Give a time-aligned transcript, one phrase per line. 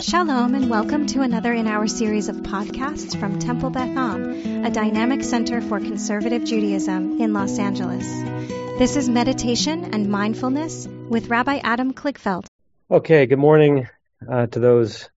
[0.00, 4.70] Shalom and welcome to another in our series of podcasts from Temple Beth Am, a
[4.70, 8.06] dynamic center for conservative Judaism in Los Angeles.
[8.78, 12.46] This is meditation and mindfulness with Rabbi Adam Kligfeld.
[12.90, 13.88] Okay, good morning
[14.26, 15.10] uh, to those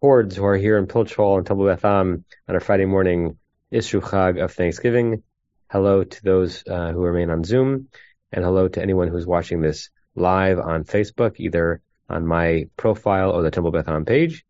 [0.00, 3.38] hordes who are here in Pilch Hall and Temple Beth Am on a Friday morning
[3.72, 5.22] Isru Chag of Thanksgiving.
[5.70, 7.86] Hello to those uh, who remain on Zoom,
[8.32, 13.42] and hello to anyone who's watching this live on Facebook, either on my profile or
[13.42, 14.44] the Temple Beth Am page.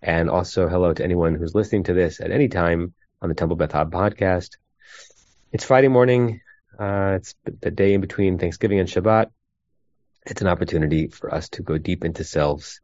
[0.00, 3.56] And also hello to anyone who's listening to this at any time on the Temple
[3.56, 4.56] Beth Am podcast.
[5.52, 6.40] It's Friday morning.
[6.78, 9.30] Uh, it's the day in between Thanksgiving and Shabbat.
[10.26, 12.80] It's an opportunity for us to go deep into selves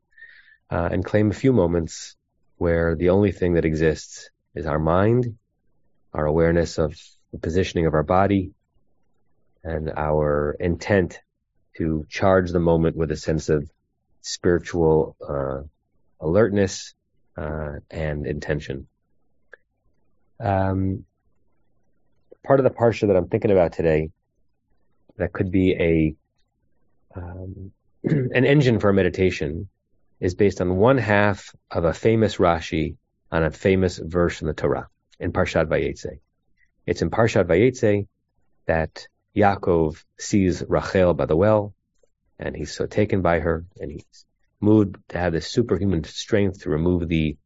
[0.70, 2.16] uh, and claim a few moments
[2.56, 5.36] where the only thing that exists is our mind,
[6.12, 6.98] our awareness of
[7.32, 8.52] the positioning of our body,
[9.62, 11.20] and our intent
[11.76, 13.68] to charge the moment with a sense of
[14.24, 15.60] spiritual uh,
[16.18, 16.94] alertness
[17.36, 18.88] uh, and intention.
[20.40, 21.04] Um,
[22.42, 24.10] part of the parsha that I'm thinking about today
[25.18, 26.14] that could be a
[27.14, 27.72] um,
[28.04, 29.68] an engine for meditation
[30.20, 32.96] is based on one half of a famous Rashi
[33.30, 34.88] on a famous verse in the Torah
[35.20, 36.18] in Parshat Vayetze.
[36.86, 38.06] It's in Parshat Vayetze
[38.66, 41.74] that Yaakov sees Rachel by the well,
[42.38, 44.24] and he's so taken by her, and he's
[44.60, 47.36] moved to have this superhuman strength to remove the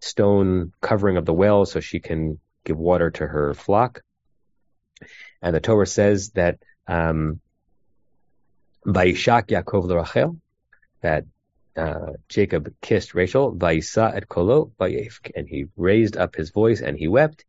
[0.00, 4.02] stone covering of the well so she can give water to her flock.
[5.42, 7.40] And the Torah says that um,
[8.86, 10.40] Vaishak Yaakov Rachel,
[11.02, 11.24] that
[11.76, 16.98] uh, Jacob kissed Rachel, Vaisa et kolo vayefk, and he raised up his voice and
[16.98, 17.44] he wept.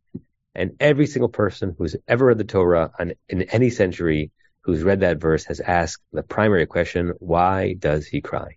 [0.54, 4.30] And every single person who's ever read the Torah on, in any century
[4.62, 8.56] who's read that verse has asked the primary question, why does he cry?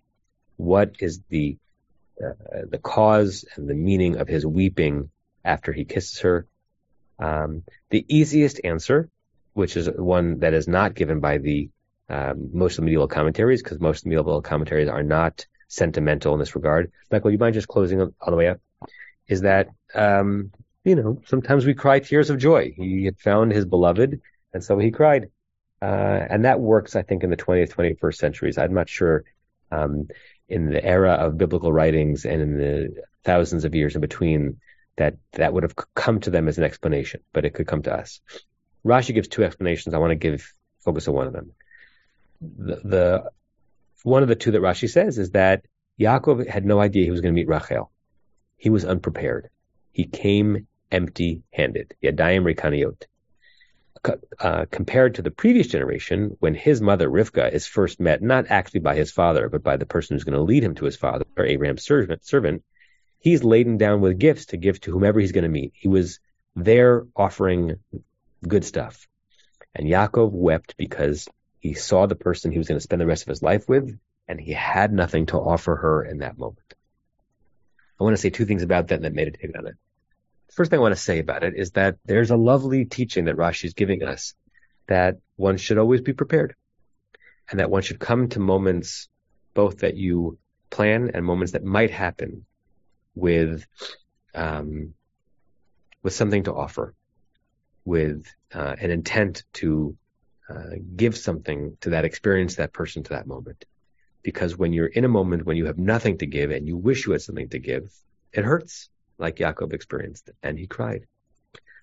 [0.56, 1.56] What is the
[2.22, 2.32] uh,
[2.68, 5.10] the cause and the meaning of his weeping
[5.44, 6.46] after he kisses her?
[7.18, 9.08] Um, the easiest answer,
[9.52, 11.70] which is one that is not given by the
[12.08, 16.34] um, most of the medieval commentaries, because most of the medieval commentaries are not sentimental
[16.34, 16.92] in this regard.
[17.10, 18.60] Michael, you mind just closing on the way up?
[19.26, 20.52] Is that um,
[20.84, 22.74] you know sometimes we cry tears of joy.
[22.76, 24.20] He had found his beloved,
[24.52, 25.30] and so he cried.
[25.84, 28.56] Uh, and that works, I think, in the 20th, 21st centuries.
[28.56, 29.24] I'm not sure
[29.70, 30.08] um,
[30.48, 34.60] in the era of biblical writings and in the thousands of years in between
[34.96, 37.92] that that would have come to them as an explanation, but it could come to
[37.92, 38.22] us.
[38.82, 39.94] Rashi gives two explanations.
[39.94, 41.52] I want to give focus on one of them.
[42.40, 43.30] The, the
[44.04, 45.66] one of the two that Rashi says is that
[46.00, 47.90] Yaakov had no idea he was going to meet Rachel.
[48.56, 49.50] He was unprepared.
[49.92, 51.94] He came empty-handed.
[52.02, 53.02] Yadayim rekaniot
[54.40, 58.80] uh, compared to the previous generation, when his mother Rivka is first met, not actually
[58.80, 61.24] by his father, but by the person who's going to lead him to his father,
[61.36, 62.62] or Abraham's servant, servant,
[63.18, 65.72] he's laden down with gifts to give to whomever he's going to meet.
[65.74, 66.20] He was
[66.56, 67.76] there offering
[68.46, 69.08] good stuff.
[69.74, 71.28] And Yaakov wept because
[71.58, 73.98] he saw the person he was going to spend the rest of his life with,
[74.28, 76.74] and he had nothing to offer her in that moment.
[77.98, 79.76] I want to say two things about that and then meditate on it
[80.54, 83.36] first thing I want to say about it is that there's a lovely teaching that
[83.36, 84.34] Rashi is giving us
[84.86, 86.54] that one should always be prepared
[87.50, 89.08] and that one should come to moments
[89.52, 90.38] both that you
[90.70, 92.44] plan and moments that might happen
[93.14, 93.66] with
[94.34, 94.94] um,
[96.02, 96.94] with something to offer,
[97.84, 99.96] with uh, an intent to
[100.50, 103.64] uh, give something to that experience, that person, to that moment.
[104.22, 107.06] Because when you're in a moment when you have nothing to give and you wish
[107.06, 107.90] you had something to give,
[108.32, 111.06] it hurts like Yaakov experienced, and he cried.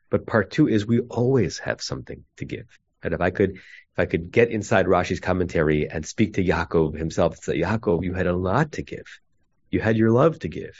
[0.09, 2.67] But part two is we always have something to give.
[3.01, 6.97] And if I could, if I could get inside Rashi's commentary and speak to Yaakov
[6.97, 9.05] himself, say, Yaakov, you had a lot to give.
[9.69, 10.75] You had your love to give.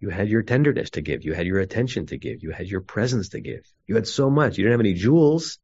[0.00, 1.24] You had your tenderness to give.
[1.24, 2.42] You had your attention to give.
[2.42, 3.64] You had your presence to give.
[3.86, 4.58] You had so much.
[4.58, 5.58] You didn't have any jewels.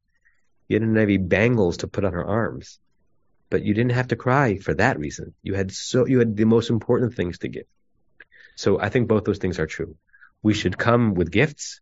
[0.69, 2.79] You didn't have any bangles to put on her arms.
[3.49, 5.33] But you didn't have to cry for that reason.
[5.43, 7.65] You had so, you had the most important things to give.
[8.59, 9.95] So I think both those things are true.
[10.43, 11.79] We should come with gifts,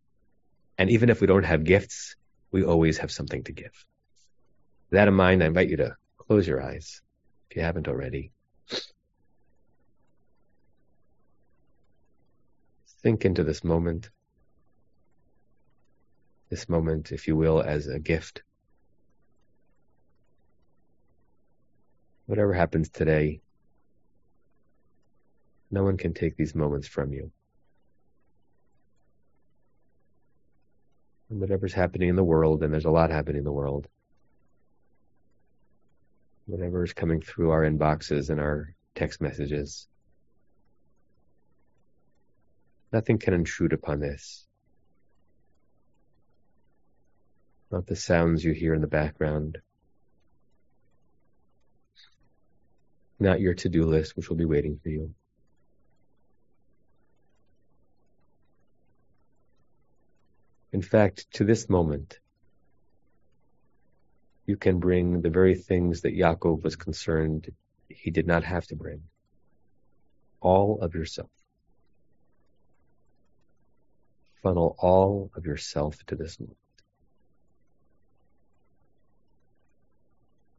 [0.78, 2.14] and even if we don't have gifts,
[2.52, 3.84] we always have something to give.
[4.88, 7.02] With that in mind, I invite you to close your eyes
[7.50, 8.30] if you haven't already.
[13.02, 14.10] Think into this moment,
[16.48, 18.44] this moment, if you will, as a gift.
[22.26, 23.40] Whatever happens today,
[25.70, 27.30] no one can take these moments from you.
[31.30, 33.86] And whatever's happening in the world, and there's a lot happening in the world,
[36.46, 39.86] whatever is coming through our inboxes and our text messages,
[42.92, 44.46] Nothing can intrude upon this.
[47.70, 49.58] Not the sounds you hear in the background.
[53.20, 55.14] Not your to-do list, which will be waiting for you.
[60.78, 62.20] In fact, to this moment,
[64.46, 67.50] you can bring the very things that Yaakov was concerned
[67.88, 69.02] he did not have to bring.
[70.40, 71.32] All of yourself.
[74.44, 76.56] Funnel all of yourself to this moment.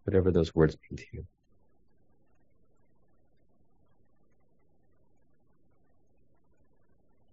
[0.04, 1.26] Whatever those words mean to you.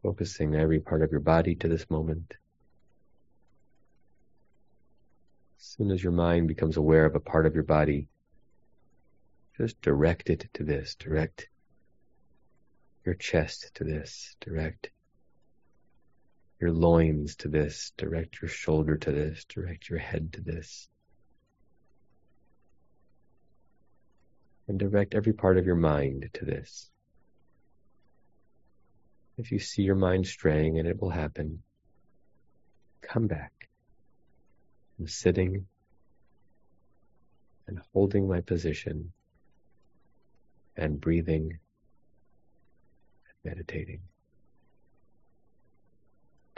[0.05, 2.37] Focusing every part of your body to this moment.
[5.59, 8.09] As soon as your mind becomes aware of a part of your body,
[9.57, 10.95] just direct it to this.
[10.97, 11.49] Direct
[13.05, 14.37] your chest to this.
[14.41, 14.91] Direct
[16.61, 17.93] your loins to this.
[17.97, 19.45] Direct your shoulder to this.
[19.45, 20.89] Direct your head to this.
[24.69, 26.91] And direct every part of your mind to this.
[29.39, 31.63] If you see your mind straying, and it will happen,
[33.03, 33.56] come back.
[34.99, 35.67] I'm sitting
[37.67, 39.13] and holding my position
[40.77, 41.59] and breathing
[43.27, 44.01] and meditating.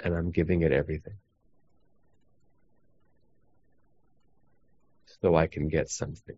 [0.04, 1.16] And I'm giving it everything.
[5.20, 6.36] So I can get something.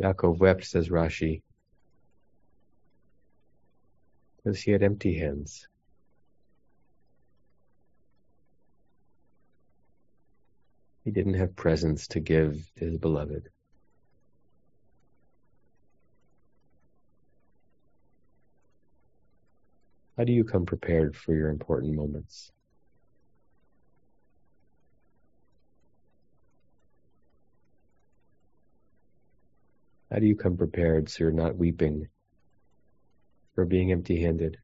[0.00, 1.42] Yaakov wept, says Rashi,
[4.36, 5.66] because he had empty hands.
[11.04, 13.48] He didn't have presents to give to his beloved.
[20.16, 22.52] How do you come prepared for your important moments?
[30.10, 32.08] How do you come prepared so you're not weeping
[33.56, 34.56] or being empty handed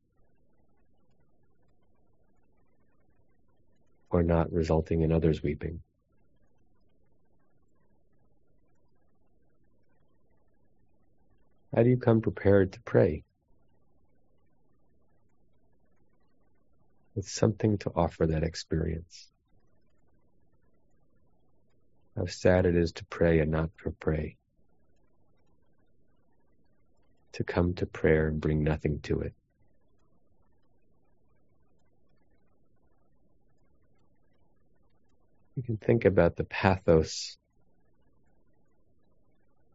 [4.09, 5.83] or not resulting in others weeping?
[11.75, 13.25] How do you come prepared to pray?
[17.15, 19.29] With something to offer that experience.
[22.17, 24.39] How sad it is to pray and not to pray
[27.35, 29.35] to come to prayer and bring nothing to it.
[35.57, 37.37] You can think about the pathos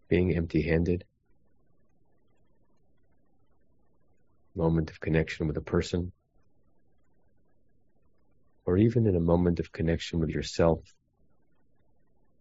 [0.08, 1.04] being empty handed,
[4.56, 6.12] moment of connection with a person,
[8.66, 10.80] or even in a moment of connection with yourself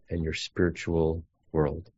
[0.09, 1.89] and your spiritual world.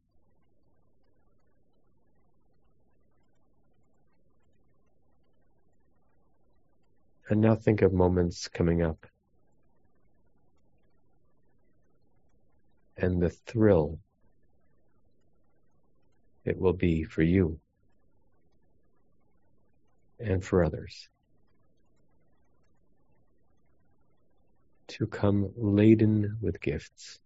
[7.31, 9.07] And now think of moments coming up.
[12.97, 13.99] And the thrill
[16.43, 17.57] it will be for you
[20.19, 21.07] and for others
[24.87, 27.21] to come laden with gifts,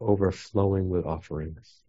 [0.00, 1.83] overflowing with offerings.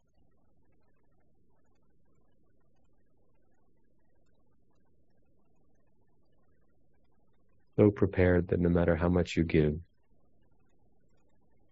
[7.75, 9.77] So prepared that no matter how much you give,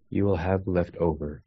[0.10, 1.42] you will have left over.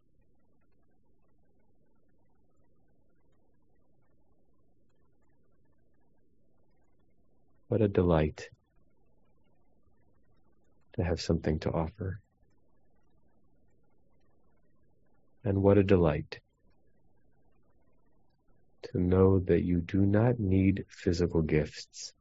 [7.68, 8.48] What a delight
[10.94, 12.20] to have something to offer.
[15.44, 16.40] And what a delight
[18.92, 22.14] to know that you do not need physical gifts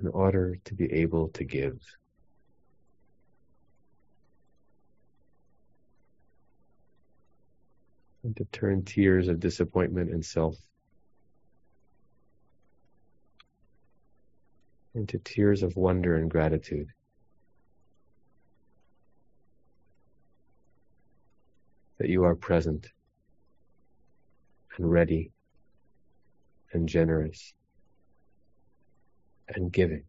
[0.00, 1.80] in order to be able to give.
[8.24, 10.56] And to turn tears of disappointment and self
[14.94, 16.88] into tears of wonder and gratitude.
[21.98, 22.92] that you are present
[24.76, 25.30] and ready
[26.72, 27.54] and generous
[29.48, 30.04] and giving.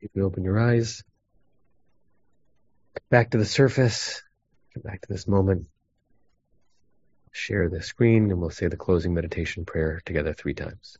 [0.00, 1.02] You can open your eyes.
[3.10, 4.22] Back to the surface.
[4.74, 5.66] Get back to this moment.
[7.32, 10.98] Share the screen and we'll say the closing meditation prayer together three times.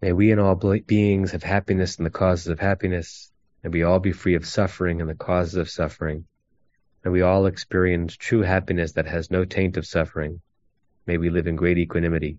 [0.00, 3.30] May we and all beings have happiness and the causes of happiness.
[3.62, 6.26] May we all be free of suffering and the causes of suffering.
[7.04, 10.40] May we all experience true happiness that has no taint of suffering.
[11.06, 12.38] May we live in great equanimity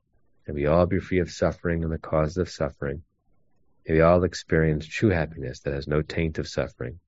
[0.51, 3.03] May we all be free of suffering and the causes of suffering.
[3.87, 6.99] May we all experience true happiness that has no taint of suffering.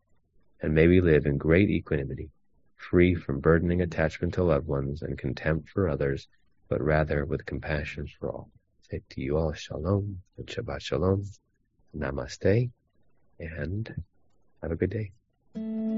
[0.61, 2.31] And may we live in great equanimity,
[2.77, 6.29] free from burdening attachment to loved ones and contempt for others,
[6.69, 8.49] but rather with compassion for all.
[8.89, 11.25] Say to you all shalom and Shabbat shalom.
[11.93, 12.71] Namaste
[13.39, 14.03] and
[14.61, 15.11] have a good day.